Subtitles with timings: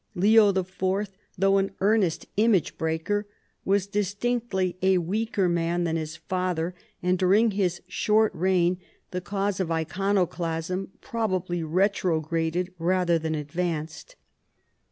[0.15, 3.27] Leo IV., though an earnest image breaker,
[3.63, 8.79] was distinctly a weaker man than his father, and during his short reign
[9.11, 14.15] the cause of Iconoclasm prob ably retrograded rather than advanced.